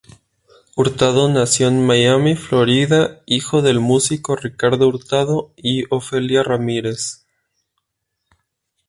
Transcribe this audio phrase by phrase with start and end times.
[0.75, 7.23] Hurtado nació en Miami, Florida, hijo del músico Ricardo Hurtado y Ofelia Ramirez.